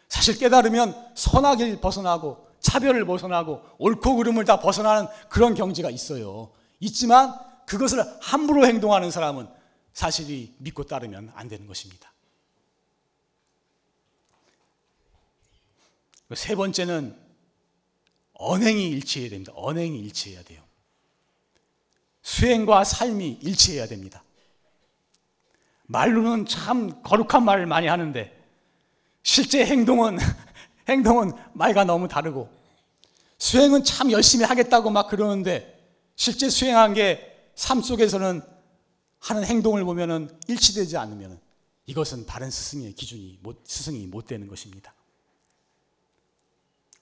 [0.10, 6.52] 사실 깨달으면 선악을 벗어나고 차별을 벗어나고 옳고 그름을 다 벗어나는 그런 경지가 있어요.
[6.80, 7.34] 있지만
[7.66, 9.48] 그것을 함부로 행동하는 사람은
[9.94, 12.12] 사실이 믿고 따르면 안 되는 것입니다.
[16.34, 17.18] 세 번째는
[18.34, 19.52] 언행이 일치해야 됩니다.
[19.56, 20.62] 언행이 일치해야 돼요.
[22.22, 24.24] 수행과 삶이 일치해야 됩니다.
[25.88, 28.40] 말로는 참 거룩한 말을 많이 하는데
[29.24, 30.18] 실제 행동은
[30.88, 32.50] 행동은 말과 너무 다르고
[33.38, 35.80] 수행은 참 열심히 하겠다고 막 그러는데
[36.16, 38.42] 실제 수행한 게 삶 속에서는
[39.20, 41.40] 하는 행동을 보면은 일치되지 않으면
[41.86, 44.94] 이것은 바른 스승의 기준이 못, 스승이 못 되는 것입니다.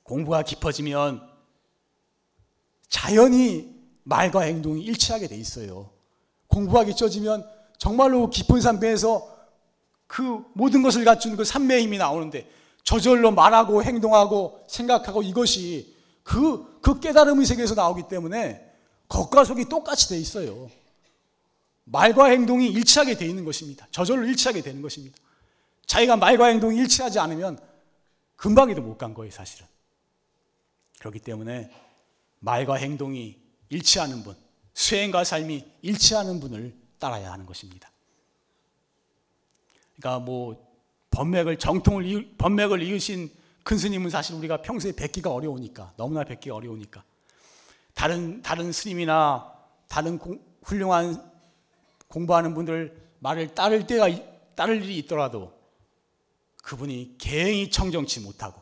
[0.03, 1.21] 공부가 깊어지면
[2.89, 3.73] 자연히
[4.03, 5.91] 말과 행동이 일치하게 돼 있어요.
[6.47, 9.37] 공부가 깊어지면 정말로 깊은 산배에서
[10.07, 12.49] 그 모든 것을 갖춘 그 삼매의 힘이 나오는데
[12.89, 18.67] 저절로 말하고 행동하고 생각하고 이것이 그, 그 깨달음의 세계에서 나오기 때문에
[19.07, 20.71] 겉과 속이 똑같이 돼 있어요.
[21.83, 23.87] 말과 행동이 일치하게 돼 있는 것입니다.
[23.91, 25.15] 저절로 일치하게 되는 것입니다.
[25.85, 27.59] 자기가 말과 행동이 일치하지 않으면
[28.35, 29.67] 금방에도 못 간 거예요, 사실은.
[30.97, 31.69] 그렇기 때문에
[32.39, 33.37] 말과 행동이
[33.69, 34.35] 일치하는 분,
[34.73, 37.91] 수행과 삶이 일치하는 분을 따라야 하는 것입니다.
[39.95, 40.68] 그러니까 뭐
[41.11, 43.29] 법맥을 정통을 법맥을 이으신
[43.63, 47.03] 큰 스님은 사실 우리가 평소에 뵙기가 어려우니까 너무나 뵙기 어려우니까
[47.93, 49.53] 다른 다른 스님이나
[49.87, 51.21] 다른 공, 훌륭한
[52.07, 54.07] 공부하는 분들 말을 따를 때가
[54.55, 55.53] 따를 일이 있더라도
[56.63, 58.61] 그분이 개행이 청정치 못하고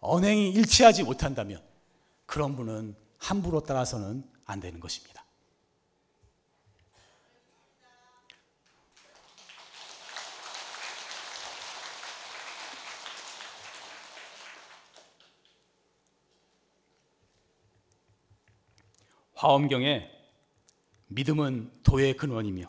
[0.00, 1.62] 언행이 일치하지 못한다면
[2.26, 5.17] 그런 분은 함부로 따라서는 안 되는 것입니다.
[19.38, 20.10] 화엄경에
[21.06, 22.68] 믿음은 도의 근원이며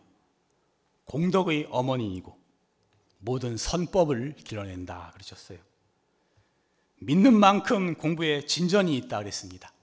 [1.05, 2.37] 공덕의 어머니이고
[3.17, 5.57] 모든 선법을 길어낸다 그러셨어요.
[6.99, 9.73] 믿는 만큼 공부에 진전이 있다 그랬습니다.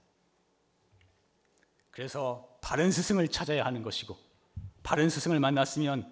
[1.91, 4.17] 그래서 바른 스승을 찾아야 하는 것이고
[4.81, 6.09] 바른 스승을 만났으면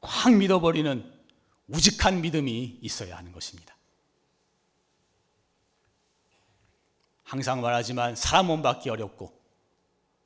[0.00, 1.14] 꽉 믿어버리는
[1.68, 3.76] 우직한 믿음이 있어야 하는 것입니다.
[7.22, 9.45] 항상 말하지만 사람 몸 받기 어렵고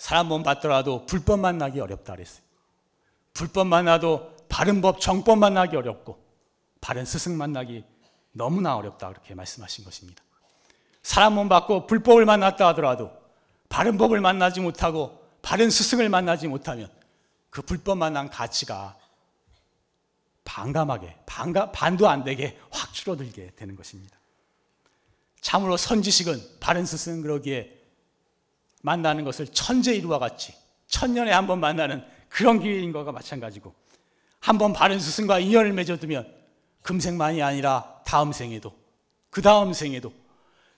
[0.01, 2.43] 사람 몸 받더라도 불법 만나기 어렵다 그랬어요.
[3.35, 6.19] 불법 만나도 바른 법 정법 만나기 어렵고
[6.81, 7.85] 바른 스승 만나기
[8.33, 10.25] 너무나 어렵다 그렇게 말씀하신 것입니다.
[11.03, 13.13] 사람 몸 받고 불법을 만났다 하더라도
[13.69, 16.91] 바른 법을 만나지 못하고 바른 스승을 만나지 못하면
[17.51, 18.97] 그 불법 만난 가치가
[20.45, 24.19] 반감하게 반가, 반도 안 되게 확 줄어들게 되는 것입니다.
[25.43, 27.80] 참으로 선지식은 바른 스승 그러기에
[28.81, 30.55] 만나는 것을 천재 일우와 같이
[30.87, 33.75] 천년에 한 번 만나는 그런 기회인 것과 마찬가지고
[34.41, 36.33] 한 번 바른 스승과 인연을 맺어두면
[36.83, 38.73] 금생만이 아니라 다음 생에도
[39.31, 40.13] 그 다음 생에도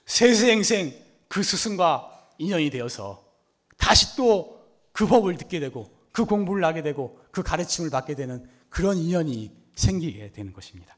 [0.06, 0.92] 세세행생
[1.28, 3.22] 그 스승과 인연이 되어서
[3.76, 8.98] 다시 또 그 법을 듣게 되고 그 공부를 하게 되고 그 가르침을 받게 되는 그런
[8.98, 10.96] 인연이 생기게 되는 것입니다.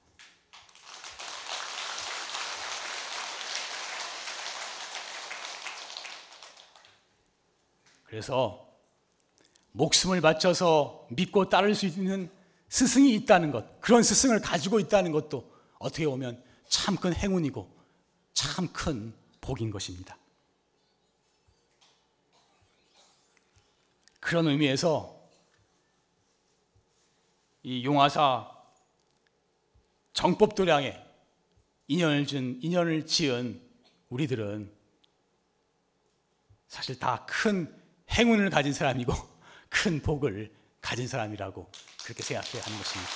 [8.15, 8.73] 그래서
[9.73, 12.31] 목숨을 바쳐서 믿고 따를 수 있는
[12.69, 17.69] 스승이 있다는 것, 그런 스승을 가지고 있다는 것도 어떻게 보면 참 큰 행운이고
[18.33, 20.17] 참 큰 복인 것입니다.
[24.21, 25.21] 그런 의미에서
[27.65, 28.49] 이 용화사
[30.13, 31.05] 정법도량에
[31.89, 33.61] 인연을 준 인연을 지은
[34.09, 34.73] 우리들은
[36.69, 37.83] 사실 다 큰
[38.15, 39.13] 행운을 가진 사람이고
[39.69, 41.71] 큰 복을 가진 사람이라고
[42.05, 43.11] 그렇게 생각해야 하는 것입니다.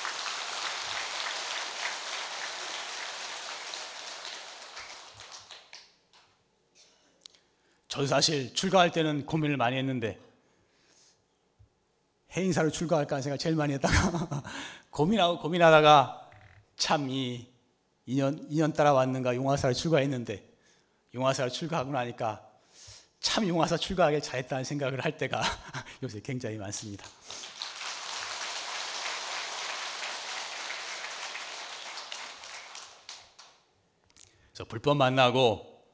[7.88, 10.20] 저도 사실 출가할 때는 고민을 많이 했는데
[12.36, 14.42] 해인사로 출가할까 하는 생각 제일 많이 했다가
[14.90, 16.30] 고민하고 고민하다가
[16.76, 17.49] 참이
[18.07, 20.46] 2년, 2년 따라 왔는가 용화사를 출가했는데
[21.14, 22.47] 용화사를 출가하고 나니까
[23.21, 25.43] 참 용화사 출가하길 잘했다는 생각을 할 때가
[26.03, 27.07] 요새 굉장히 많습니다.
[34.53, 35.85] 그래서 불법 만나고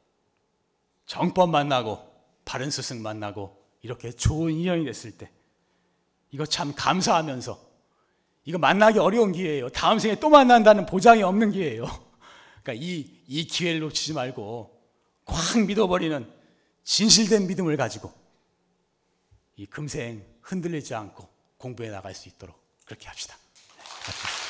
[1.06, 1.98] 정법 만나고
[2.44, 5.30] 바른 스승 만나고 이렇게 좋은 인연이 됐을 때
[6.30, 7.74] 이거 참 감사하면서
[8.46, 9.68] 이거 만나기 어려운 기회예요.
[9.70, 11.84] 다음 생에 또 만난다는 보장이 없는 기회예요.
[12.62, 14.82] 그러니까 이, 이 기회를 놓치지 말고
[15.24, 16.43] 꽉 믿어버리는
[16.84, 18.12] 진실된 믿음을 가지고
[19.56, 23.36] 이 금생 흔들리지 않고 공부해 나갈 수 있도록 그렇게 합시다.
[23.76, 24.43] 네,